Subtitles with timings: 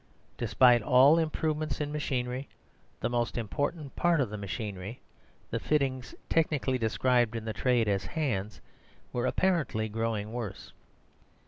[0.35, 2.49] Despite all improvements in machinery,
[3.01, 4.99] the most important part of the machinery
[5.51, 8.61] (the fittings technically described in the trade as "hands")
[9.13, 10.73] were apparently growing worse.